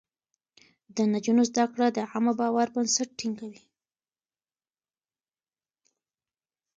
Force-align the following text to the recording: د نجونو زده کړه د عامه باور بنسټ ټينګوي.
د 0.95 0.97
نجونو 1.11 1.41
زده 1.49 1.65
کړه 1.73 1.87
د 1.91 1.97
عامه 2.11 2.33
باور 2.39 2.67
بنسټ 2.75 3.09
ټينګوي. 3.19 3.61